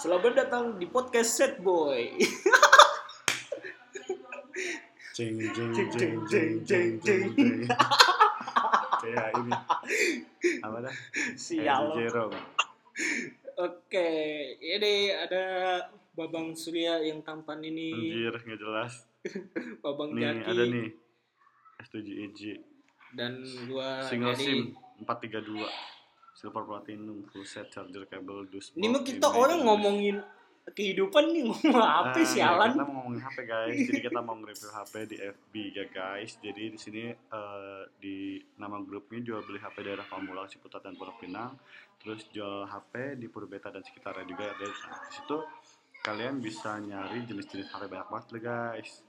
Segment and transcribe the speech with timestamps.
[0.00, 2.16] Selamat datang di podcast Set Boy.
[5.12, 7.68] Jeng jeng Jeng, jeng jeng, jeng.
[9.04, 9.52] Kayak ini
[10.64, 10.94] apa dah?
[11.36, 11.84] Sial.
[11.92, 12.40] Jerome.
[13.60, 14.08] Oke,
[14.56, 15.44] ini ada
[16.16, 19.04] Babang Surya yang tampan ini, Anjir nggak jelas.
[19.84, 20.88] Babang Nih Jaki, ada nih
[21.84, 22.40] S7 EJ
[23.12, 24.60] dan gua single jadi- SIM
[25.04, 25.68] 432
[26.40, 28.72] silver platinum full set charger kabel dus.
[28.72, 30.24] Ini mah kita orang ngomongin
[30.70, 32.70] kehidupan nih ngomong apa Ah, sialan?
[32.70, 33.76] ya, kita mau ngomongin HP guys.
[33.76, 36.30] Jadi kita mau nge-review HP di FB ya guys.
[36.38, 38.16] Jadi di sini eh, di
[38.56, 41.60] nama grupnya jual beli HP daerah Pamulang, Ciputat dan Pondok Pinang.
[42.00, 44.96] Terus jual HP di Purubeta dan sekitarnya juga ada di sana.
[45.04, 45.36] Di situ
[46.00, 49.04] kalian bisa nyari jenis-jenis HP banyak banget guys.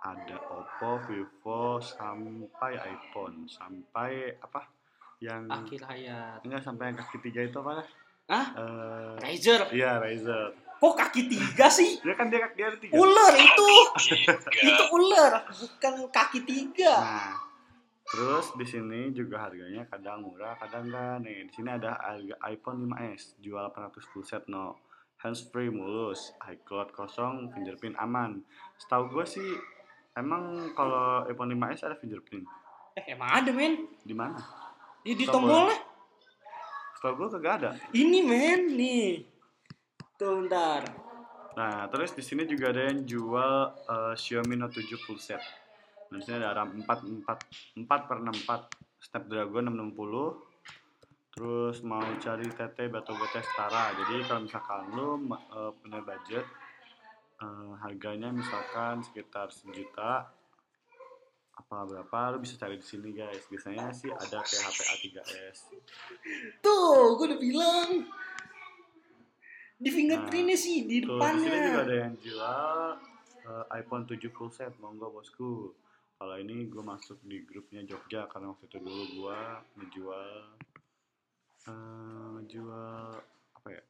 [0.00, 4.79] Ada Oppo, Vivo, sampai iPhone, sampai apa?
[5.20, 6.38] Yang Akhir hayat.
[6.40, 7.84] enggak sampai yang kaki tiga itu apa?
[8.30, 8.46] Hah?
[8.56, 9.60] Eh, Razer.
[9.68, 10.56] Iya, Razer.
[10.80, 12.00] Kok kaki tiga sih?
[12.00, 12.96] Dia kan dia dia ada tiga.
[12.96, 13.68] Ular itu.
[14.64, 16.94] itu ular, bukan kaki tiga.
[17.04, 17.36] Nah,
[18.08, 21.20] terus di sini juga harganya kadang murah, kadang enggak.
[21.20, 24.80] Nih, di sini ada harga iPhone 5s jual 800 full set no.
[25.20, 28.40] Hands free mulus, iCloud kosong, fingerprint aman.
[28.80, 29.48] Setahu gue sih
[30.16, 32.48] emang kalau iPhone 5s ada fingerprint.
[32.96, 33.84] Eh, emang ada men?
[34.00, 34.40] Di mana?
[35.00, 35.48] Di, di Tombol.
[35.48, 35.78] tombolnya.
[37.00, 37.70] Setahu gue kagak ada.
[37.96, 39.24] Ini men, nih.
[40.20, 40.84] Tuh bentar.
[41.56, 45.40] Nah, terus di sini juga ada yang jual eh, Xiaomi Note 7 full set.
[46.12, 50.50] Nah, di sini ada RAM 4 4 4 per 64 Snapdragon 660.
[51.30, 53.08] Terus mau cari TT BT
[53.40, 53.96] setara.
[53.96, 56.44] Jadi kalau misalkan lu eh, punya budget
[57.40, 60.28] eh, harganya misalkan sekitar sejuta
[61.60, 63.44] apa berapa lu bisa cari di sini guys.
[63.46, 64.78] Biasanya sih ada kayak HP
[65.12, 65.58] A3s.
[66.64, 67.88] Tuh, gue udah bilang.
[69.80, 71.80] Di fingerprintnya sih, di Tuh, di sini juga depannya.
[71.84, 72.72] ada yang jual
[73.48, 75.72] eh, iPhone 7 full set, monggo bosku.
[76.20, 79.40] Kalau ini gue masuk di grupnya Jogja karena waktu itu dulu gue
[79.80, 80.28] ngejual
[81.64, 83.04] eh, ngejual
[83.56, 83.82] apa ya?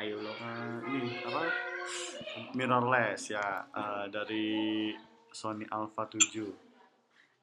[0.00, 0.32] Ayo lo.
[0.32, 1.40] Eh, ini apa?
[2.56, 4.48] Mirrorless ya eh, dari
[5.28, 6.67] Sony Alpha 7.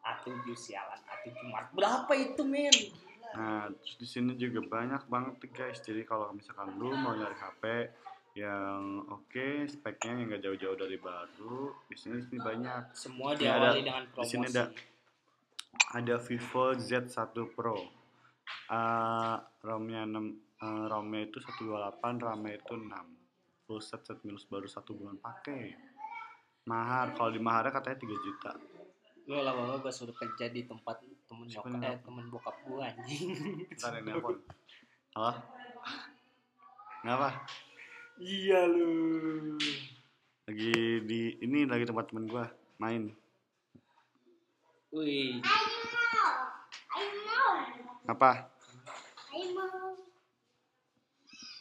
[0.06, 1.74] A7 sialan, A7 Mark.
[1.74, 2.70] Berapa itu men?
[2.70, 3.30] Gila.
[3.36, 5.82] Nah, terus di sini juga banyak banget guys.
[5.82, 7.64] Jadi kalau misalkan lu mau nyari HP
[8.36, 12.84] yang oke, speknya yang gak jauh-jauh dari baru, di sini di sini banyak.
[12.92, 14.30] Semua Ini diawali ada- dengan di promosi.
[14.30, 14.64] sini ada
[15.92, 17.16] ada Vivo Z1
[17.52, 17.80] Pro.
[18.66, 20.16] Uh, ROM-nya 6
[20.62, 22.92] uh, ROM-nya itu 128, RAM-nya itu 6.
[23.66, 25.74] Full set set minus baru satu bulan pakai.
[26.66, 28.52] Mahar, kalau di maharnya katanya 3 juta.
[29.26, 33.26] Lo lama-lama gue suruh kerja di tempat temen nyokap, eh temen bokap gue anjing.
[33.74, 34.38] Ntar yang nelpon.
[35.18, 35.32] Halo?
[37.02, 37.30] Kenapa?
[38.22, 39.58] iya lu.
[40.46, 42.46] Lagi di ini lagi tempat temen gua
[42.78, 43.10] main.
[44.94, 45.42] Wih,
[48.06, 48.48] Apa?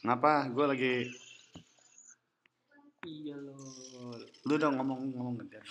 [0.05, 0.53] Ngapa?
[0.53, 1.09] Gua lagi
[3.05, 3.57] iya lo.
[4.49, 5.65] lu udah ngomong-ngomong gantian.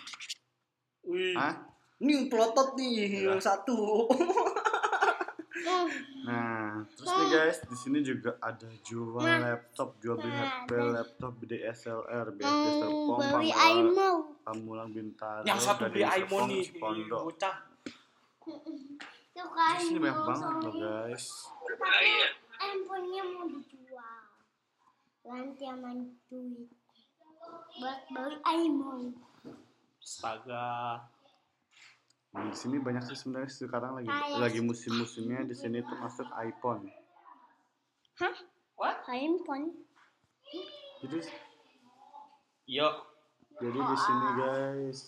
[1.05, 1.72] Wih, Hah?
[2.01, 4.07] Ini pelotot nih yang satu.
[6.23, 12.27] Nah, terus nih guys, di sini juga ada jual laptop, jual beli HP, laptop DSLR,
[12.39, 13.51] Serpong, beli
[14.43, 17.57] Pamulang, Bintaro, yang satu beli iPhone Serpong, nih, bocah.
[19.33, 21.25] Suka Di sini banyak banget loh guys.
[22.59, 24.19] Handphonenya mau dijual.
[25.27, 25.91] Nanti sama
[26.31, 26.69] duit.
[27.79, 29.11] Buat beli Aimau.
[29.99, 30.99] Astaga.
[32.33, 36.25] Nah, di sini banyak sih sebenarnya sekarang lagi Kayak lagi musim-musimnya di sini tuh masuk
[36.41, 36.89] iPhone.
[38.17, 38.35] Hah?
[38.73, 39.05] What?
[39.05, 39.77] Handphone?
[41.05, 41.29] Jadi
[42.63, 42.89] Yo,
[43.59, 44.99] jadi di sini guys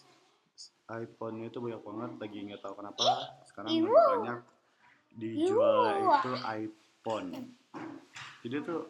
[0.86, 3.06] iPhone itu banyak banget lagi nggak tahu kenapa
[3.48, 3.90] sekarang Iwu.
[3.90, 4.40] banyak
[5.16, 6.14] dijualnya Iwu.
[6.14, 7.30] itu iPhone.
[8.46, 8.82] Jadi tuh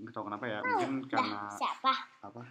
[0.00, 1.92] nggak tahu kenapa ya mungkin karena Dah, siapa?
[2.24, 2.42] apa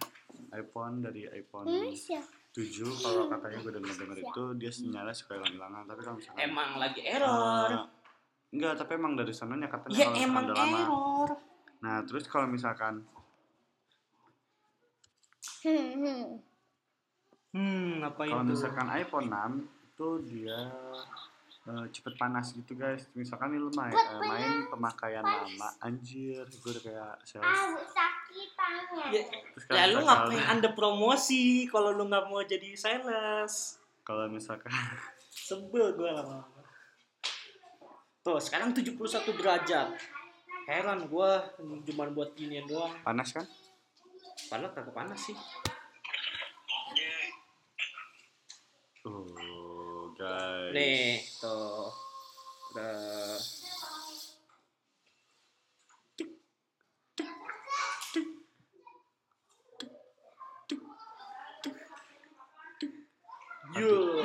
[0.56, 2.43] iPhone dari iPhone Hmm, siapa?
[2.54, 6.70] 7 kalau katanya gue denger denger itu dia sinyalnya suka hilang-hilangan tapi kalau misalkan emang
[6.76, 7.68] lagi error.
[7.68, 7.86] eh,
[8.52, 11.30] enggak tapi emang dari sananya katanya ya kalau emang udah lama error.
[11.80, 13.02] nah terus kalau misalkan
[17.50, 18.50] Hmm, apa kalau itu?
[18.52, 20.58] misalkan iPhone 6 itu dia
[21.64, 26.70] eh, cepet panas gitu guys misalkan nih lu main, eh, main pemakaian lama anjir gue
[26.70, 28.13] udah kayak sales Ah, tangan.
[29.12, 33.78] Ya, terus ya lu ngapain anda promosi kalau lu nggak mau jadi sales?
[34.04, 34.70] kalau misalkan
[35.34, 36.62] Sebel gue lama-lama.
[38.24, 38.96] Tuh, sekarang 71
[39.36, 39.92] derajat.
[40.64, 41.30] Heran gue
[41.90, 42.94] cuma buat ginian doang.
[43.04, 43.44] panas kan
[44.48, 45.36] Padahal kagak panas sih.
[49.04, 50.72] Oh, guys.
[50.72, 51.92] Nih, tuh.
[52.72, 53.23] Udah.
[63.74, 64.22] Yo.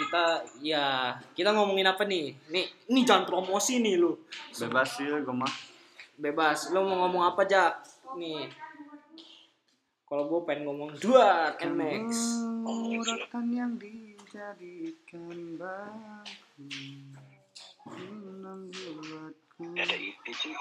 [0.00, 0.24] Kita
[0.64, 2.32] ya, kita ngomongin apa nih?
[2.48, 4.16] Nih, ini jangan promosi nih lu.
[4.56, 5.52] Bebas sih gue mah.
[6.16, 6.72] Bebas.
[6.72, 7.84] Lu mau ngomong apa, Jak?
[8.16, 8.48] Nih.
[10.08, 12.40] Kalau gue pengen ngomong dua NMAX.
[12.64, 16.66] Muratan yang dijadikan bangku
[18.40, 20.52] membuatku ada ide sih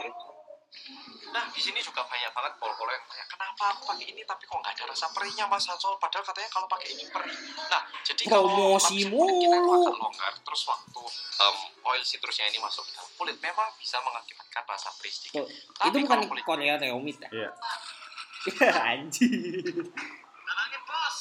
[1.30, 4.58] Nah, di sini juga banyak banget pol-pol yang tanya, kenapa aku pakai ini tapi kok
[4.58, 5.94] nggak ada rasa perihnya Mas Hansol?
[5.98, 7.38] Padahal katanya kalau pakai ini perih.
[7.70, 11.02] Nah, jadi Promosi kalau lapisan kulit kita itu agak longgar, terus waktu
[11.40, 11.56] em,
[11.86, 15.34] oil citrusnya ini masuk ke dalam kulit, memang bisa mengakibatkan rasa perih sedikit.
[15.40, 17.30] Tuh, Tapi itu bukan kulit- Korea Reomit ya?
[17.30, 17.50] Iya.
[18.90, 19.30] Anjir.
[20.42, 21.20] Tenangin bos.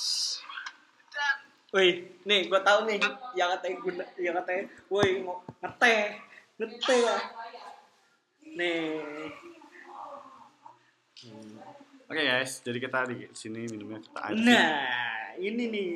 [1.10, 1.36] Dan
[1.68, 1.88] Woi,
[2.24, 2.96] nih gua tahu nih
[3.36, 6.16] yang katanya guna, yang katanya, woi mau ngeteh,
[6.56, 7.16] ngeteh ya.
[8.56, 9.28] Nih.
[12.08, 14.40] Oke guys, jadi kita di sini minumnya kita air.
[14.40, 15.92] Nah, ini nih.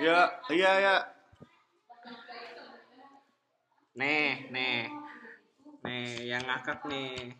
[0.00, 0.96] Ya, iya ya.
[3.92, 4.88] Nih, nih.
[5.84, 7.36] Nih, yang ngakak nih.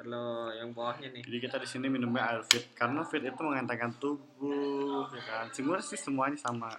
[0.00, 1.28] Kalau yang bawahnya nih.
[1.28, 5.52] Jadi kita di sini minumnya air fit karena fit itu mengentengkan tubuh, ya kan.
[5.52, 6.72] Sebenarnya sih semuanya sama.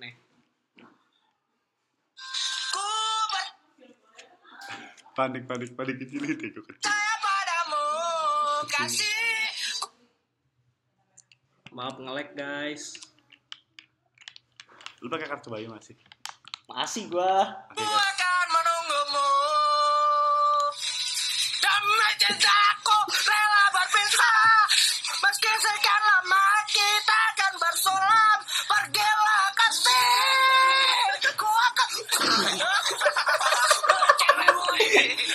[0.00, 0.16] Nih.
[5.12, 6.96] Panik, panik, panik kecil itu kecil.
[8.78, 9.50] Kasih.
[11.74, 12.94] Maaf nge-lag, guys.
[15.02, 15.94] Lu pakai kartu bayi masih?
[16.70, 17.54] Masih gua.
[17.74, 18.06] Oke Ku guys.
[18.12, 19.30] akan menunggumu
[21.62, 24.68] Damai cintaku rela berpisah
[25.22, 28.38] Meski sekian lama kita akan bersulam
[28.68, 31.90] Pergilah kasih Ku akan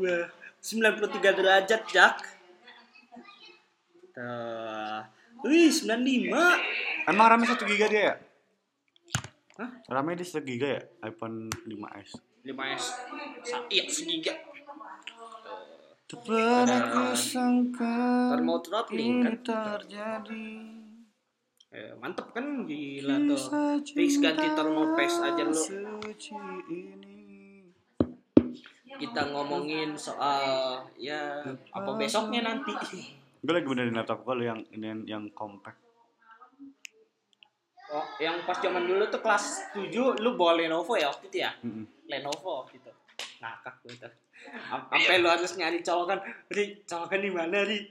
[0.00, 2.16] 93 derajat Jak
[4.10, 5.00] Tuh.
[5.42, 8.14] Wih 95 Emang rame 1 giga dia ya?
[9.56, 9.70] Hah?
[9.88, 10.82] Rame di 1 giga ya?
[11.02, 12.10] iPhone 5s.
[12.42, 12.84] 5S
[13.42, 14.34] Sa- Iya segiga
[16.04, 17.94] Tak pernah ku sangka
[18.42, 20.48] mau throttling kan terjadi.
[21.70, 23.38] eh, Mantep kan gila tuh
[23.86, 26.34] Fix ganti thermal paste aja lu Suci
[26.66, 27.09] ini.
[29.00, 31.40] Kita ngomongin soal Ya
[31.72, 32.76] apa besoknya nanti
[33.40, 35.80] Gue lagi benerin laptop gue yang ini yang, yang compact.
[37.90, 41.50] Oh, yang pas zaman dulu tuh kelas 7 lu bawa Lenovo ya waktu itu ya?
[41.64, 41.88] Mm-mm.
[42.06, 42.92] Lenovo waktu itu.
[43.40, 44.12] Ngakak gue tuh.
[44.70, 46.20] Am- Sampai lu harus nyari colokan.
[46.52, 47.88] Ri, colokan di mana, Ri?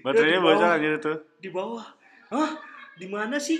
[0.00, 1.18] Baterainya bocor aja tuh.
[1.42, 1.84] Di bawah.
[2.32, 2.50] Hah?
[2.96, 3.58] Di mana sih?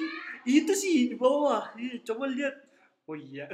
[0.49, 1.75] Itu sih di bawah.
[1.77, 2.55] Ih, coba lihat.
[3.05, 3.51] Oh iya.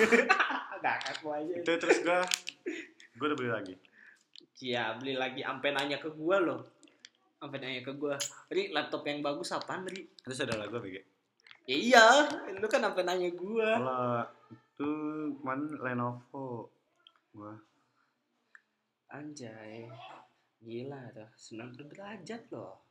[0.82, 1.52] Ngakak gue aja.
[1.62, 2.20] Itu terus gue
[3.20, 3.74] gue udah beli lagi.
[4.60, 6.60] Iya, beli lagi sampai nanya ke gua loh.
[7.40, 8.16] Sampai nanya ke gua,
[8.52, 11.02] "Ri, laptop yang bagus apaan, Ri?" Terus ada lagu apa ya?
[11.64, 12.06] Ya iya,
[12.60, 13.68] lu kan sampai nanya gua.
[13.80, 14.08] Kalau
[14.52, 14.90] itu
[15.40, 16.68] kemarin Lenovo.
[17.32, 17.56] Gua
[19.10, 19.88] Anjay.
[20.60, 22.84] Gila tuh, 90 derajat loh.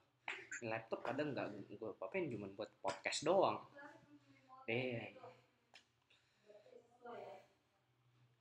[0.66, 3.62] Laptop kadang nggak gue papain cuma buat podcast doang.
[4.68, 5.14] Eh.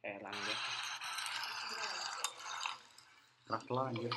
[0.02, 0.87] Heran deh.
[3.48, 4.12] Rakla anjir.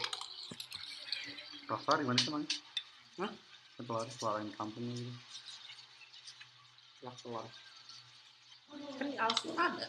[1.65, 2.43] Rakla di mana sih man?
[3.17, 3.31] Hah?
[3.77, 5.13] Keluar keluarin company gitu.
[7.01, 7.45] Lah keluar.
[8.95, 9.87] Kan di Alfa ada.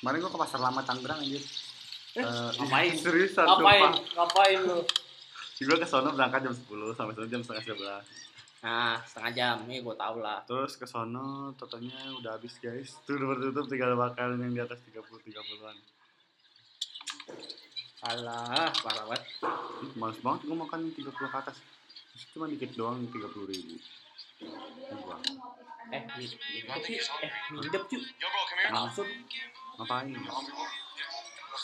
[0.00, 1.42] Kemarin gua ke pasar lama Tangerang anjir.
[2.10, 2.92] Eh, Eh, ngapain?
[3.04, 3.82] Seriusan Ngapain?
[3.84, 3.92] sumpah.
[4.16, 4.78] Ngapain lu?
[5.60, 8.00] Gue ke sono berangkat jam 10 sampai sono jam setengah 11.
[8.60, 10.40] Nah, setengah jam nih gue tau lah.
[10.42, 12.96] Terus ke sono totalnya udah habis guys.
[13.04, 15.76] Tuh udah tertutup tinggal makanan yang di atas 30 30-an.
[18.00, 19.22] Alah, parah banget.
[19.84, 21.56] Ih, Males banget gue makan yang 30 ke atas.
[22.12, 23.76] Terus Cuma dikit doang 30 ribu.
[25.04, 25.22] Buang.
[25.92, 26.00] Eh.
[26.00, 27.04] Eh, come here.
[28.72, 29.08] Langsung.
[29.76, 30.16] Ngapain?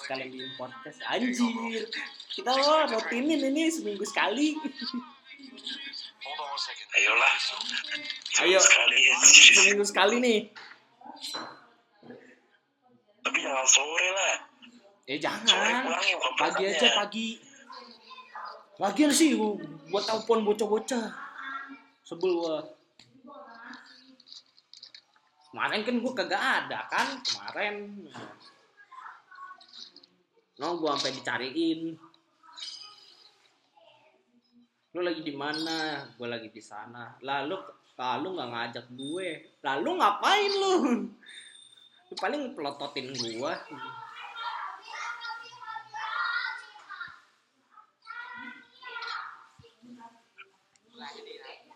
[0.07, 1.83] sekalian bikin podcast anjir
[2.31, 4.55] kita lo rutinin ini seminggu sekali.
[6.97, 7.35] Ayolah.
[8.45, 8.61] Ayo.
[8.61, 9.17] Sekali ya.
[9.57, 10.41] seminggu sekali nih
[13.25, 14.35] Tapi jangan sore lah.
[15.07, 15.87] Eh Sore jangan.
[15.87, 16.67] pagi berangkatnya.
[16.75, 17.29] aja pagi.
[18.83, 19.55] Lagian sih gua
[19.87, 21.07] buat telepon bocah-bocah.
[22.03, 22.59] Sebel gua.
[25.55, 27.75] Kemarin kan gua kagak ada kan kemarin.
[30.59, 31.95] No gua sampai dicariin.
[34.91, 36.03] Lu lagi di mana?
[36.19, 37.15] Gua lagi di sana.
[37.23, 37.55] Lalu
[37.95, 39.29] lalu nggak ngajak gue.
[39.65, 40.75] Lalu ngapain lu?
[42.11, 43.55] Lu paling pelototin gua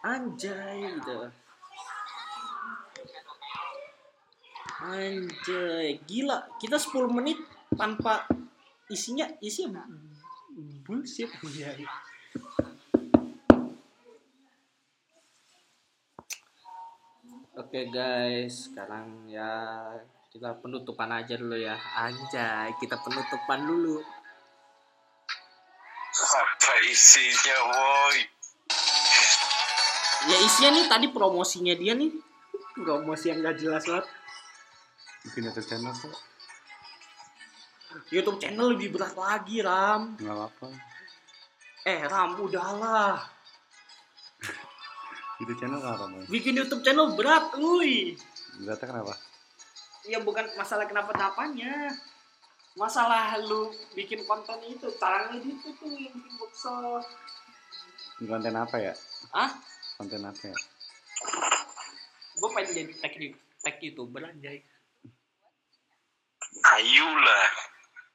[0.01, 1.29] anjay gitu
[4.81, 7.37] anjay gila kita 10 menit
[7.77, 8.25] tanpa
[8.89, 9.85] isinya isinya
[10.89, 11.85] bullshit anjay
[17.61, 19.93] Oke guys, sekarang ya
[20.33, 21.77] kita penutupan aja dulu ya.
[21.77, 24.01] Anjay, kita penutupan dulu.
[26.17, 28.40] Apa isinya, boy?
[30.29, 32.13] Ya isinya nih tadi promosinya dia nih.
[32.77, 34.07] Promosi yang gak jelas banget.
[35.25, 36.17] Bikin YouTube channel kok.
[38.13, 40.17] YouTube channel lebih berat lagi, Ram.
[40.17, 40.67] Nggak apa-apa.
[41.89, 43.19] Eh, Ram, udahlah.
[45.41, 46.25] YouTube channel apa Boy?
[46.29, 48.15] Bikin YouTube channel berat, uy.
[48.61, 49.15] Beratnya kenapa?
[50.09, 51.97] Ya bukan masalah kenapa-napanya.
[52.79, 57.03] Masalah lu bikin konten itu, caranya itu tuh yang bikin.
[58.21, 58.95] Ini konten apa ya?
[59.35, 59.51] Ah,
[60.01, 60.57] Konten apa ya?
[62.41, 63.21] gue pengen jadi tech,
[63.61, 64.65] tech youtuber anjay.
[66.73, 67.53] Ayolah.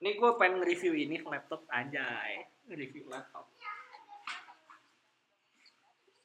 [0.01, 2.50] Ini gue pengen review ini laptop anjay.
[2.74, 3.46] Review laptop.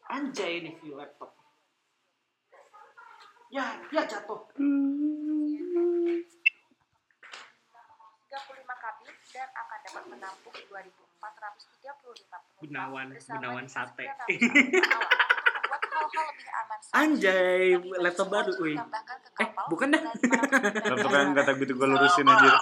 [0.09, 1.37] Anjay review laptop.
[3.53, 4.41] Ya, ya jatuh.
[4.57, 4.65] 35
[8.65, 14.09] kabin dan akan dapat menampung 2.435 penumpang Gunawan, Gunawan sate.
[16.01, 16.33] 9 ratus pesawat.
[16.33, 16.97] Membuat hal-hal lebih aman saja.
[16.97, 17.65] Anjay,
[18.01, 18.77] laptop baru, wih.
[19.37, 20.03] Eh, bukan dah.
[20.91, 22.51] Laptop yang kata gitu gue lurusin Dubai.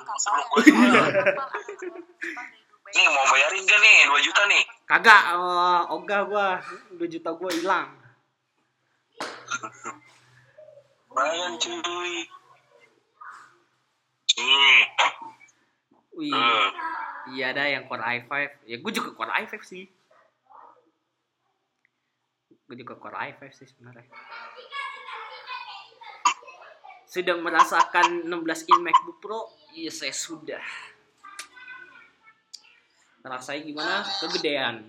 [2.89, 4.65] Nih mau bayarin gak nih 2 juta nih?
[4.89, 6.47] Kagak, uh, ogah gua
[6.97, 7.89] 2 juta gua hilang.
[11.13, 12.15] Bayar cuy.
[14.39, 14.81] Hmm.
[16.17, 16.69] Wih, Hmm.
[17.35, 18.31] iya ada yang Core i5.
[18.65, 19.85] Ya gue juga Core i5 sih.
[22.69, 24.05] Gue juga Core i5 sih sebenarnya.
[27.09, 29.41] Sudah merasakan 16 in MacBook Pro?
[29.73, 30.61] Iya saya sudah.
[33.25, 34.05] Rasanya gimana?
[34.05, 34.85] Kegedean.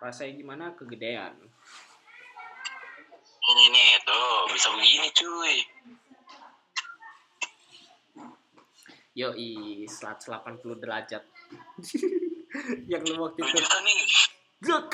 [0.00, 0.64] Rasanya gimana?
[0.72, 1.36] Kegedean.
[3.40, 5.56] Ini nih tuh bisa begini cuy.
[9.12, 11.20] Yoi, 180 derajat.
[12.86, 13.62] yang lu waktu 2 itu.
[14.60, 14.92] Gak.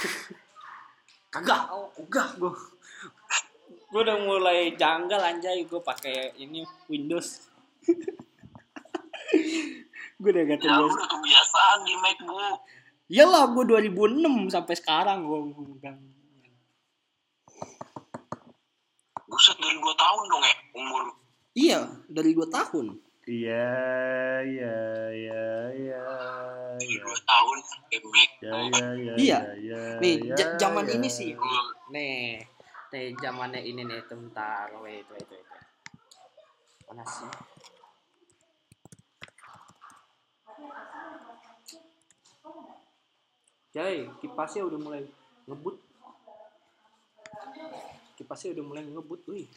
[1.30, 2.52] Kagak, oh, enggak gue.
[3.86, 7.46] Gue udah mulai janggal anjay gue pakai ini Windows.
[10.16, 10.94] gue udah gak Ya terbiasa.
[10.96, 12.58] udah kebiasaan di MacBook.
[13.06, 15.98] Iyalah gue 2006 sampai sekarang gue megang.
[19.26, 21.02] Buset dari 2 tahun dong ya umur.
[21.56, 22.86] Iya, dari 2 tahun.
[23.26, 23.66] Iya,
[24.46, 24.76] iya,
[25.10, 26.02] iya, iya,
[26.78, 26.98] iya.
[27.02, 28.30] 2 tahun pakai Mac.
[28.38, 29.38] Ya, ya, ya, Iya.
[29.42, 30.94] ya, ya, Nih, ya, zaman ya.
[30.94, 31.34] ini sih.
[31.90, 32.38] Nih,
[32.94, 35.26] nih zamannya ini nih bentar, wait, wait.
[35.26, 35.46] wait.
[36.86, 37.26] Mana sih?
[43.74, 45.02] Jai, kipasnya udah mulai
[45.50, 45.82] ngebut.
[48.14, 49.50] Kipasnya udah mulai ngebut, wih.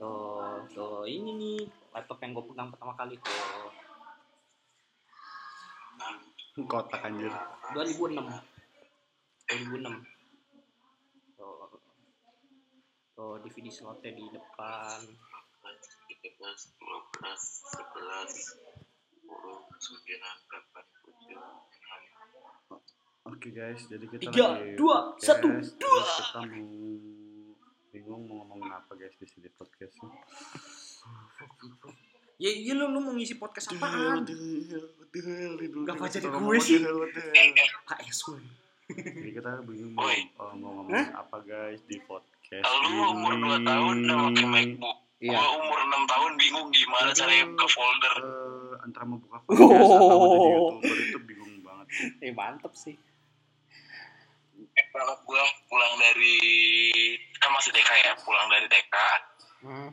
[0.00, 1.58] Tuh, tuh ini nih
[1.92, 3.32] laptop yang gue pegang pertama kali tuh.
[6.68, 7.32] Kotak anjir.
[7.72, 8.52] 2006
[9.52, 10.00] 2006
[11.36, 11.68] tuh,
[13.12, 15.00] tuh DVD slotnya di depan
[15.60, 18.56] 13, 12, 11,
[19.28, 21.72] 10, 9, 8, 7, 6,
[23.22, 26.02] Oke guys, jadi kita Tiga, lagi dua, podcast, satu, dua.
[26.02, 27.21] Kita mau
[27.92, 30.08] bingung mau ngomongin apa guys di sini podcastnya.
[32.40, 34.24] ya iya lu, lu mau ngisi podcast apaan
[35.84, 36.80] Gak apa jadi gue sih.
[36.80, 37.52] Eh.
[37.86, 38.40] HS gue
[38.92, 40.08] Jadi kita bingung mau,
[40.40, 44.44] oh, mau ngomongin apa guys di podcast Lu umur 2 tahun udah pakai.
[44.48, 44.96] MacBook.
[45.22, 45.38] Iya.
[45.38, 48.14] Gua umur 6 tahun bingung gimana caranya buka folder.
[48.20, 51.86] Eh, antara mau buka podcast atau jadi youtuber itu bingung banget.
[52.20, 52.96] Eh mantep sih.
[54.92, 56.36] Banget gua pulang dari
[57.36, 58.96] kan masih TK ya, pulang dari TK
[59.62, 59.90] Hmm.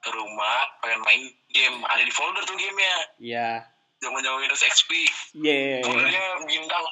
[0.00, 3.48] ke rumah pengen main game ada di folder tuh gamenya Iya.
[4.00, 4.90] zaman zaman Windows XP
[5.36, 5.78] Yeay.
[5.80, 6.84] foldernya bintang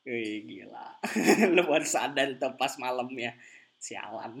[0.00, 0.96] Wih, gila.
[1.54, 3.36] Lu baru sadar itu pas malamnya.
[3.76, 4.40] Sialan.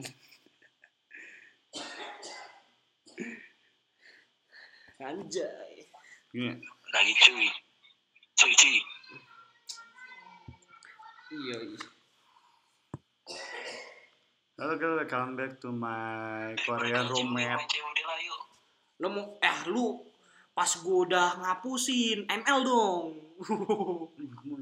[5.00, 5.88] Anjay.
[6.30, 6.54] Gini,
[6.92, 7.48] lagi cuy
[8.38, 8.78] cuy cuy
[11.30, 11.78] Iya, iya.
[14.58, 17.70] Halo guys, welcome back to my Korean roommate.
[18.98, 20.10] Lu mau eh lu
[20.50, 23.14] pas gua udah ngapusin ML dong.
[23.46, 24.58] Kan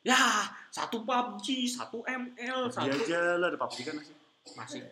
[0.00, 4.16] ya, satu PUBG, satu ML, PUBG satu aja lah, ada PUBG kan masih.
[4.56, 4.88] masih.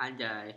[0.00, 0.56] Anjay.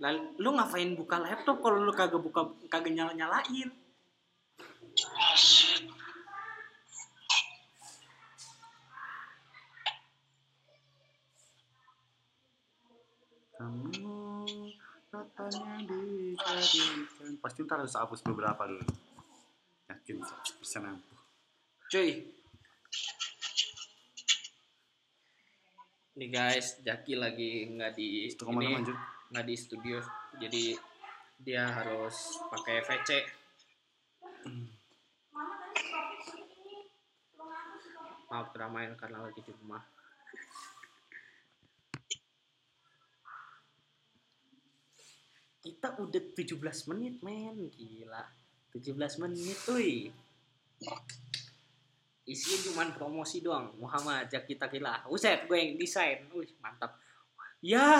[0.00, 3.68] Lalu, lu ngapain buka laptop kalau lu kagak buka kagak nyala nyalain?
[13.60, 13.92] Kamu
[15.12, 17.36] katanya dijadikan.
[17.44, 18.80] Pasti ntar harus hapus beberapa dulu.
[19.92, 21.20] Yakin 100% ampuh.
[21.92, 22.24] Cuy.
[26.16, 29.19] Nih guys, Jaki lagi nggak di Itu ke mana lanjut?
[29.30, 30.02] Nggak di studio,
[30.42, 30.74] jadi
[31.38, 33.10] dia harus pakai VC.
[38.30, 39.82] Maaf keramaian karena lagi di rumah.
[45.60, 47.68] Kita udah 17 menit, men.
[47.74, 48.24] Gila.
[48.72, 50.08] 17 menit, wih.
[52.24, 53.74] Isinya cuma promosi doang.
[53.76, 55.04] Muhammad Jaki Takila.
[55.10, 56.24] Uset, gue yang desain.
[56.32, 56.96] Wih, mantap.
[57.60, 57.92] Ya.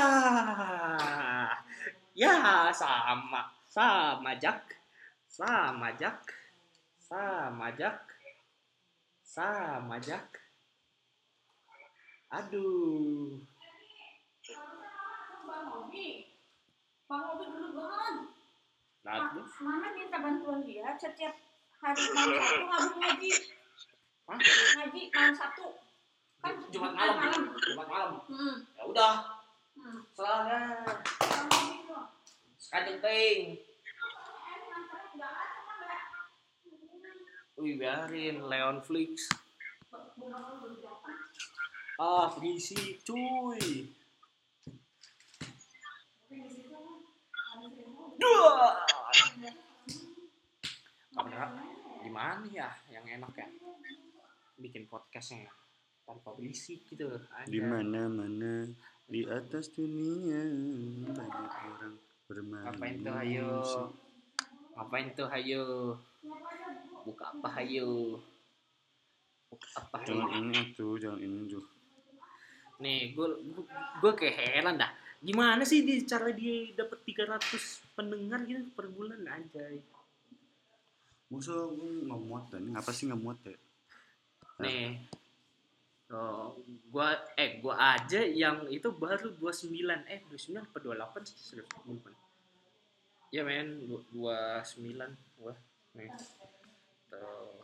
[2.16, 3.52] Ya, sama.
[3.68, 4.72] Sama, Jak.
[5.28, 6.24] Sama, Jak.
[6.96, 8.00] Sama, Jak.
[9.20, 10.40] Sama, Jak.
[12.32, 13.36] Aduh.
[15.44, 16.30] Bang Obi,
[17.04, 18.16] Bang dulu banget.
[19.04, 21.36] Nah, Mana minta bantuan dia setiap
[21.84, 23.30] hari malam Sabtu ngabur ngaji.
[24.30, 24.38] Hah?
[24.78, 25.66] Ngaji malam Sabtu.
[26.40, 27.42] Kan Jumat kan malam.
[27.60, 28.10] Jumat malam.
[28.30, 28.56] Hmm.
[28.78, 29.39] Ya udah.
[29.74, 30.00] Tuh.
[32.60, 33.58] Sekarang ting.
[37.60, 39.28] Wih, biarin Leon Flix.
[42.00, 43.60] Ah, berisi cuy.
[48.16, 48.70] Dua.
[51.10, 51.52] Kamera
[52.00, 53.48] di mana ya yang enak ya?
[54.56, 55.52] Bikin podcastnya ya.
[56.04, 57.06] Tanpa berisik gitu.
[57.46, 58.66] Di mana-mana
[59.10, 60.42] di atas dunia
[61.10, 61.94] banyak orang
[62.30, 63.50] bermain Ngapain tuh hayo?
[64.78, 65.64] Ngapain tuh hayo?
[67.02, 68.22] Buka apa hayo?
[69.50, 70.14] Buka apa hayo?
[70.14, 71.64] Jangan ini tuh, jangan ini tuh.
[72.80, 73.28] Nih, gue
[74.00, 74.94] gue kayak heran dah.
[75.20, 79.82] Gimana sih dia cara dia dapat 300 pendengar gitu per bulan anjay.
[81.28, 83.58] Musuh gue nggak muat dan ngapa sih nggak muat ya?
[84.64, 84.96] Nih.
[86.10, 86.58] Oh,
[86.90, 89.70] gua eh gua aja yang itu baru 29
[90.10, 92.10] eh 29 apa 28 sih sudah lupa.
[93.30, 95.06] Ya men, du- 29
[95.38, 95.54] gua.
[95.94, 96.10] Nih.
[97.06, 97.62] Tuh.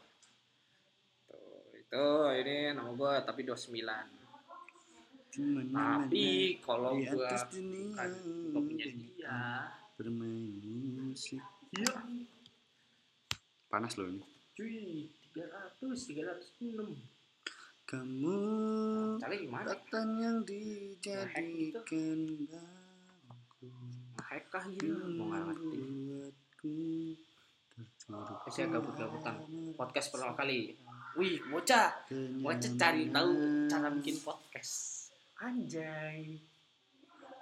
[1.27, 2.07] Tuh, itu
[2.39, 3.83] ini nama gua tapi 29.
[5.27, 6.27] Di mana-mana Tapi
[6.63, 8.11] kalau gua kan
[8.55, 9.39] gua punya dia.
[9.99, 10.63] bermain
[11.03, 11.43] musik.
[11.75, 11.93] Iya.
[13.67, 14.23] Panas loh ini.
[14.55, 17.16] Cuy, 300, 306.
[17.87, 18.39] Kamu?
[19.23, 23.71] Katan yang dijadikan bangku
[24.19, 24.91] Ngehack kah gitu?
[25.15, 27.15] Mau ngerti.
[27.79, 29.39] Eh, Saya gabut-gabutan.
[29.79, 30.75] Podcast pertama kali.
[31.15, 31.95] Wih, bocah.
[32.43, 33.31] Bocah cari tahu
[33.71, 35.07] cara bikin podcast.
[35.39, 36.43] Anjay.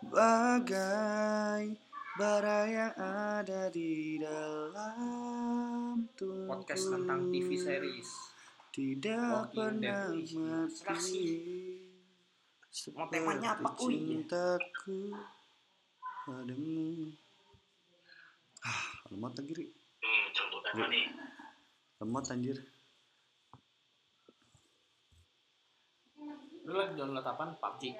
[0.04, 1.72] Bagai
[2.20, 8.33] bara yang ada di dalam tubuh Podcast tentang TV series.
[8.74, 10.34] Tidak Walking pernah Dead.
[10.34, 11.22] Wih, serah mati
[12.90, 13.94] Mau temanya apa, kuy?
[13.94, 15.14] Cintaku
[16.26, 17.06] padamu
[18.66, 18.82] Ah,
[19.14, 19.66] lemot lagi, Ri.
[20.02, 21.06] Hmm, contoh tema nih.
[22.02, 22.58] Lemot anjir.
[26.66, 27.54] Lu lagi download apaan?
[27.54, 27.94] PUBG.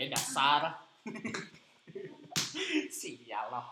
[0.00, 0.82] Eh, dasar.
[2.98, 3.68] Sial loh.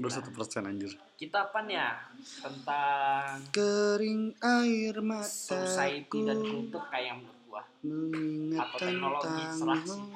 [0.00, 0.96] Baru satu persen anjir.
[1.20, 1.92] Kita apa ya?
[2.40, 4.96] Tentang Kering air
[5.28, 7.60] society dan kultur kayak menurut gua.
[7.84, 10.00] mengingat Atau teknologi, serah sih.
[10.00, 10.08] tentangmu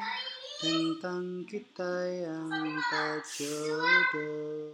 [0.64, 2.48] tentang kita yang
[2.88, 4.72] tak jodoh.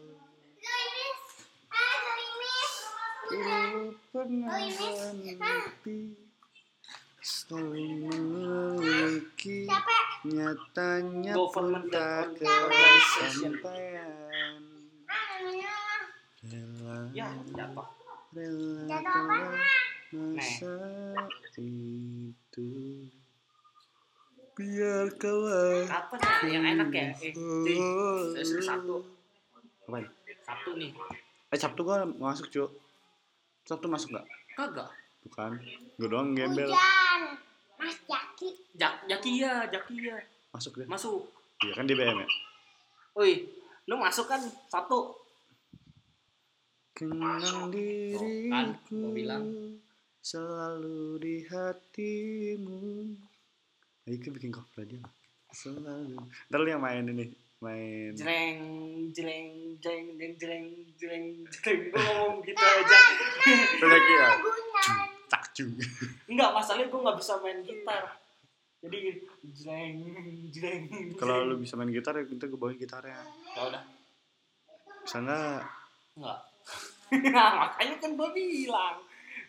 [3.27, 4.62] Dulu pernah
[7.18, 9.66] selalu memiliki
[10.23, 14.69] nyatanya pun tak kesampaian.
[17.14, 17.88] Ya, jatuh.
[18.87, 19.42] Jatuh telah
[20.11, 20.74] masa
[21.59, 22.68] itu.
[24.59, 27.07] Biar kawan Kapan ya yang enak ya?
[27.22, 27.33] Eh,
[27.64, 27.74] Di,
[28.37, 29.00] ke satu.
[29.88, 30.05] Apaan?
[30.44, 30.90] Sabtu nih.
[31.50, 32.68] Eh Sabtu gua masuk cuy.
[33.64, 34.26] Sabtu masuk gak?
[34.59, 34.90] Kagak.
[35.24, 35.62] Bukan.
[35.96, 36.68] Gue doang gembel.
[36.68, 37.22] Hujan.
[37.79, 38.50] Mas Jaki.
[38.76, 40.16] Jak Jakia, Jakia.
[40.53, 40.87] Masuk deh.
[40.90, 41.31] Masuk.
[41.62, 42.29] Iya kan di BM ya.
[43.14, 43.46] Woi,
[43.87, 45.12] lu masuk kan Sabtu?
[47.00, 49.44] Kenang kan, diriku gua bilang.
[50.20, 53.08] selalu di hatimu.
[54.04, 55.12] Ayo kita bikin cover aja lah.
[55.48, 56.20] Selalu.
[56.52, 58.12] Ntar yang main ini, main.
[58.12, 58.60] Jreng,
[59.16, 60.66] jreng, jreng, jreng, jreng,
[61.00, 61.78] jreng, jreng.
[61.88, 62.98] Gue ngomong gitu aja.
[63.80, 64.28] Udah kira.
[64.36, 64.98] Gunan.
[65.32, 65.64] Cakcu.
[66.28, 68.04] Enggak, masalahnya gue nggak bisa main gitar.
[68.84, 68.98] Jadi
[69.56, 69.96] jreng,
[70.52, 70.84] jreng.
[71.16, 73.24] Kalau lu bisa main gitar, ya kita gue bawain gitarnya.
[73.56, 73.84] ya udah,
[75.00, 75.64] Bisa nggak?
[76.20, 76.38] enggak.
[77.35, 78.96] nah, makanya kan gue bilang,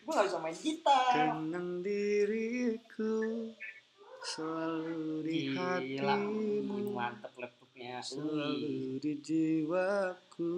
[0.02, 1.12] gue nggak bisa main gitar.
[1.14, 3.50] Kenang diriku
[4.22, 6.94] selalu di Gila, hatimu.
[6.94, 7.98] mantep laptopnya.
[8.02, 10.50] Selalu di jiwaku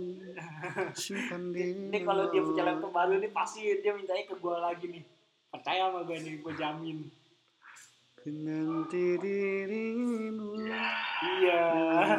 [1.01, 4.85] Simpan di Ini kalau dia punya laptop baru ini pasti dia mintanya ke gue lagi
[4.89, 5.05] nih.
[5.53, 6.99] Percaya sama gue nih, gue jamin.
[8.25, 10.57] Nanti dirimu
[11.25, 11.65] Iya.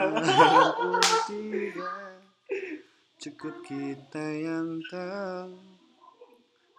[1.26, 2.05] Tidak
[3.25, 5.57] Cukup kita yang tahu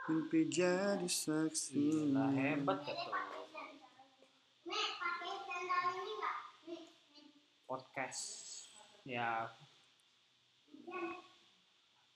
[0.06, 3.14] Mimpi jadi saksi Gila, hebat ya tuh.
[7.66, 8.22] Podcast.
[9.02, 9.50] Ya.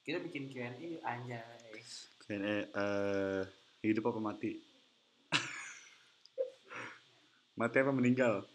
[0.07, 1.83] Kita bikin Q&A anjay.
[2.23, 3.43] Kayaknya eh,
[3.83, 4.63] Hidup apa mati?
[7.59, 8.47] mati apa meninggal?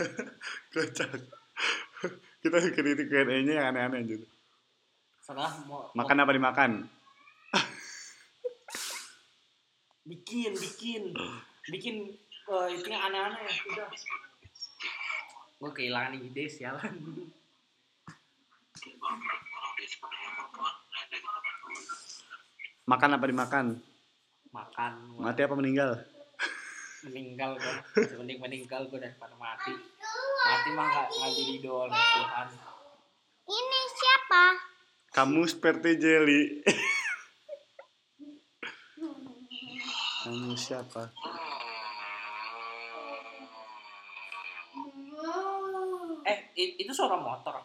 [0.72, 1.36] Kocak
[2.38, 4.26] Kita bikin itu Q&A-nya yang aneh-aneh gitu
[5.22, 6.72] Setelah mau Makan apa dimakan?
[10.08, 11.12] bikin bikin
[11.68, 11.96] bikin
[12.48, 13.88] eh, itu yang aneh-aneh udah
[15.58, 16.96] gue kehilangan ide sialan
[22.88, 23.66] Makan apa dimakan?
[24.48, 24.92] makan.
[25.20, 26.00] Mati apa meninggal?
[27.06, 27.74] meninggal gue
[28.18, 29.70] mending meninggal gue daripada mati
[30.48, 32.48] mati mah nggak nggak jadi idol Tuhan
[33.48, 34.44] Ini siapa?
[35.08, 36.42] Kamu seperti jelly.
[40.24, 41.08] Kamu siapa?
[46.28, 47.56] eh itu suara motor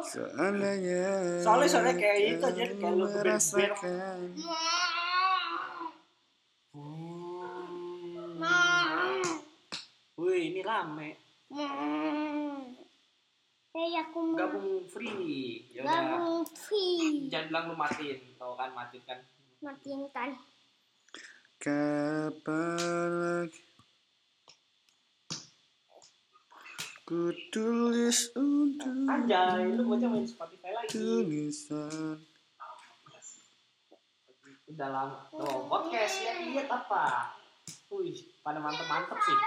[0.00, 4.75] Seandainya Soalnya suaranya kayak itu aja, kayak lu merasakan wih
[10.66, 11.10] rame.
[13.76, 15.68] Eh, aku mau gabung free.
[15.70, 17.30] Ya gabung free.
[17.30, 18.18] jangan bilang lu matiin.
[18.34, 19.18] Tau kan matiin kan?
[19.62, 20.34] Matiin kan.
[21.56, 23.62] Kapan lagi
[27.06, 30.90] Ku tulis untuk anjay lu bocah main Spotify lagi.
[30.90, 32.18] Tulisan.
[34.66, 35.30] Udah lama.
[35.30, 37.30] Oh podcast ya lihat apa?
[37.94, 39.38] Wih pada mantep-mantep sih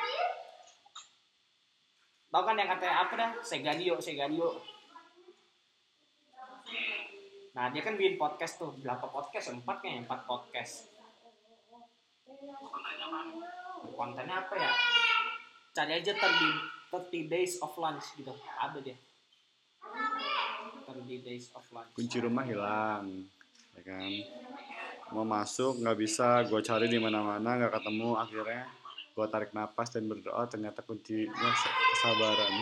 [2.29, 3.31] tau kan yang katanya apa dah?
[3.41, 4.49] Segadio Segadio
[7.49, 8.71] nah dia kan bikin podcast tuh.
[8.79, 9.51] Berapa podcast?
[9.51, 10.87] Empat kayaknya empat podcast.
[13.99, 14.71] Kontennya apa ya?
[15.75, 18.31] Cari aja 30, 30 days of lunch gitu.
[18.55, 18.95] Ada dia.
[20.87, 21.91] 30 days of lunch.
[21.97, 23.27] Kunci rumah hilang
[23.75, 24.11] ya kan?
[25.11, 26.47] Mau masuk nggak bisa.
[26.47, 28.78] Gue cari di mana-mana nggak ketemu akhirnya
[29.09, 31.51] gue tarik napas dan berdoa ternyata kuncinya
[31.95, 32.53] kesabaran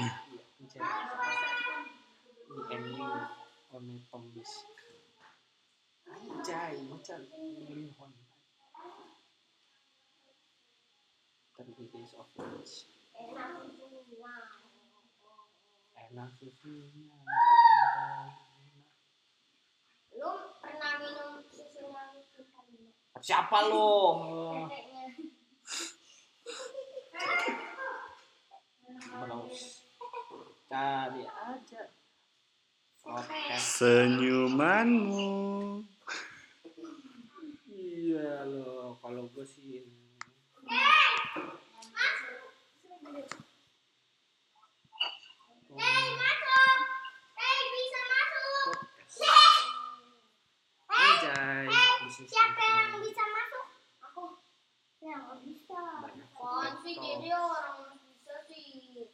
[2.72, 3.08] MU
[3.76, 4.52] One Tombis
[6.08, 7.20] Anjay macam
[7.68, 8.12] Lihon
[11.58, 12.88] 30 days of lunch
[15.98, 17.18] Enak susunya
[20.18, 20.32] Lu
[20.64, 22.90] pernah minum susunya vitamin?
[23.22, 23.92] Siapa lo?
[29.18, 29.84] Blouse.
[30.68, 31.84] Cari aja.
[33.04, 33.63] Podcast.
[33.80, 35.30] Senyumanmu.
[37.72, 39.86] iya loh, kalau gue sih
[52.18, 53.66] Siapa yang bisa masuk?
[54.10, 54.42] Aku.
[55.02, 55.82] Ya nggak bisa.
[56.86, 59.08] Jadi orang bisa sih.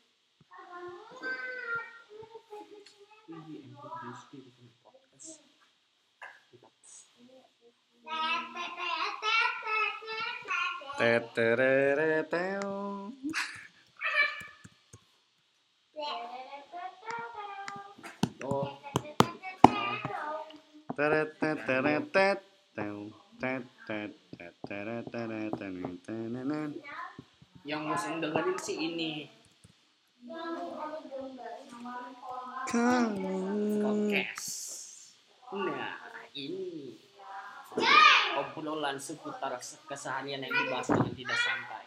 [39.03, 39.51] Seputar
[39.83, 41.83] keseharian yang dibahas dengan tidak santai.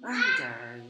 [0.00, 0.80] Anjay.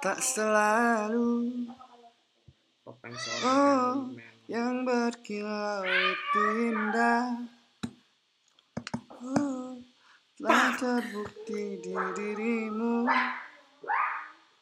[0.00, 1.52] Tak selalu
[3.40, 4.10] Oh.
[4.50, 7.59] yang berkilau itu indah.
[10.40, 13.04] Telah terbukti di dirimu.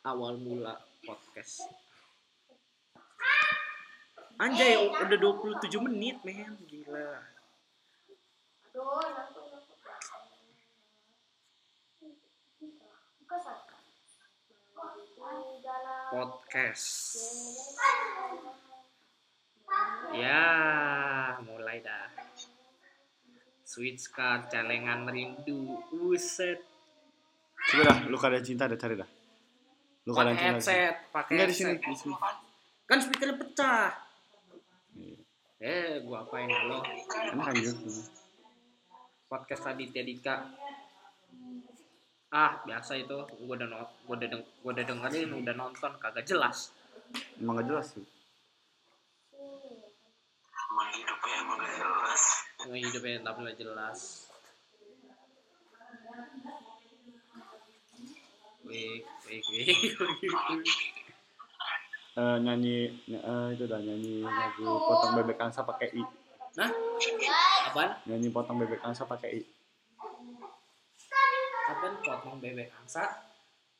[0.03, 0.75] Awal mula
[1.07, 1.71] podcast.
[4.43, 6.59] Anjay, udah 27 menit, men.
[6.67, 7.23] Gila.
[16.11, 16.91] Podcast.
[20.11, 20.43] Ya,
[21.47, 22.18] mulai dah.
[23.79, 26.59] Switch card, celengan rindu, uset.
[27.71, 29.07] Coba dah, lu kada cinta ada cari dah.
[30.03, 30.59] Lu kada cinta.
[30.59, 31.87] headset, pakai Enggak di sini, headset.
[31.87, 32.15] di sini.
[32.91, 33.91] Kan speakernya pecah.
[35.63, 36.83] Eh, gua apain lo?
[36.83, 38.03] Enak kan gitu.
[39.31, 40.37] Podcast Raditya Dika.
[42.35, 43.15] Ah, biasa itu.
[43.47, 46.75] Gua udah not, gua udah deng, gua udah dengerin, udah nonton, kagak jelas.
[47.39, 48.03] Emang gak jelas sih.
[50.79, 52.23] Emang hidupnya emang gak jelas.
[52.63, 53.99] Emang hidupnya tapi nggak jelas.
[58.63, 60.67] Wih, wih, wih, wih.
[62.15, 66.03] Eh, nyanyi eh, itu dah nyanyi lagu potong bebek angsa pakai i.
[66.55, 66.71] Nah,
[67.75, 67.99] apaan?
[68.07, 69.43] Nyanyi potong bebek angsa pakai i.
[71.75, 73.03] Apaan potong bebek angsa?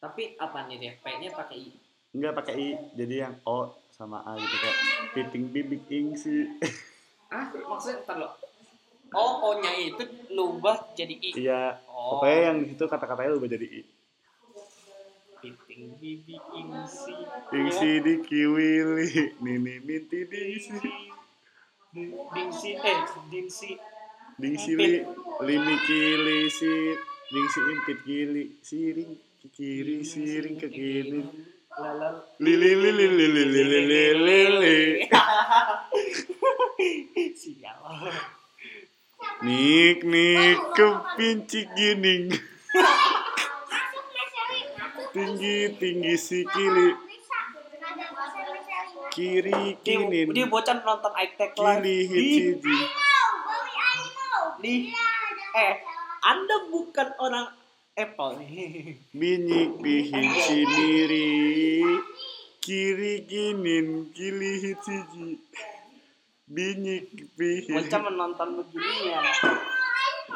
[0.03, 0.93] Tapi apa nih dia?
[0.99, 1.71] P-nya pakai I.
[2.15, 2.69] Enggak pakai i.
[2.95, 4.79] Jadi yang o sama a gitu kayak
[5.11, 6.47] piting bibik ingsi.
[7.29, 8.29] Ah, maksudnya ntar lo.
[9.13, 10.01] Oh, O-nya itu
[10.33, 11.45] lubah jadi I.
[11.45, 11.77] Iya.
[11.85, 12.17] Oh.
[12.17, 13.83] Pokoknya yang di situ kata-katanya lu jadi i.
[15.37, 17.13] Piting bibi ingsi.
[17.53, 20.73] Ingsi di kiwili, nini minti dingsi.
[22.33, 23.77] Dingsi, eh, dingsi.
[24.41, 25.05] Dingsi li,
[25.45, 26.97] limi kili si,
[27.29, 29.13] dingsi impit kili, siring
[29.45, 31.21] ke kiri, siring ke kiri.
[31.79, 34.79] Lili lili lili lili lili lili.
[37.39, 37.83] Sial.
[39.47, 42.35] Nik nik kepincik gining.
[45.15, 46.43] Tinggi tinggi si
[49.15, 51.83] kiri Dia, kinin, dia bocah nonton kili live.
[51.83, 52.77] Ih, hitsiji.
[54.63, 54.95] nih.
[55.59, 55.75] Eh,
[56.23, 57.58] Anda bukan orang
[57.99, 58.95] Apple nih.
[59.11, 61.29] Binyik pihin cimiri,
[62.63, 65.43] kiri kinin, kili hitsiji.
[66.47, 67.75] Binyik pihin.
[67.75, 69.25] Bocah menonton beginian.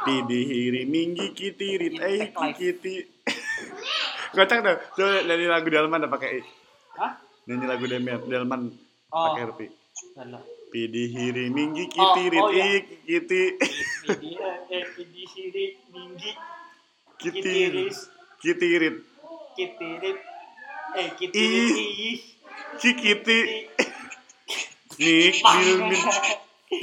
[0.03, 3.07] Pidihiri minggi kitirit eh kiti.
[4.35, 4.79] Kocak dong.
[4.99, 6.43] Coba nyanyi lagu Delman dah pakai.
[6.99, 7.13] Hah?
[7.47, 8.63] Nyanyi lagu Delman, Delman
[9.13, 9.29] Oh.
[9.29, 9.67] pakai rupi.
[10.73, 12.65] Pidihiri minggi Oh, kitirit oh, iya.
[12.65, 13.43] eh kiti.
[14.09, 14.33] Ini
[14.73, 14.89] eh
[17.23, 17.99] Kitiris.
[18.43, 18.97] Kitirit.
[19.57, 20.19] Kitirit.
[20.99, 22.23] Eh, kitirit.
[22.81, 23.39] Cikiti.
[24.99, 26.07] Nik, nilmin.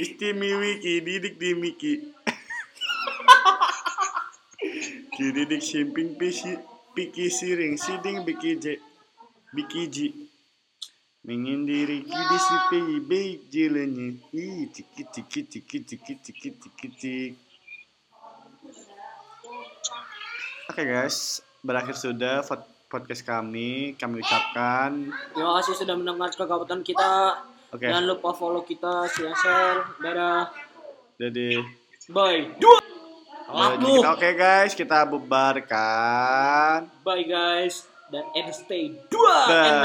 [0.02, 0.70] istimewi
[1.06, 1.92] didik dimiki.
[5.18, 6.52] Dididik simping pisi,
[6.94, 8.72] piki siring, siding bikije,
[9.54, 10.06] bikiji.
[11.26, 14.08] Menyendiri kidi si peyi, baik jelenye.
[14.40, 17.34] Ih, tiki tiki tiki tiki tiki tiki tiki.
[20.70, 23.98] Oke guys, berakhir sudah pod- podcast kami.
[23.98, 27.42] Kami ucapkan terima kasih sudah mendengar kekabutan kita
[27.74, 27.90] Oke.
[27.90, 30.46] jangan lupa follow kita share share dadah
[31.18, 31.58] Jadi
[32.06, 32.54] Bye.
[32.62, 32.78] Dua.
[34.14, 36.86] Oke guys, kita bubarkan.
[37.02, 37.90] Bye guys.
[38.14, 39.38] Dan and stay dua.
[39.50, 39.66] Bye.
[39.66, 39.78] And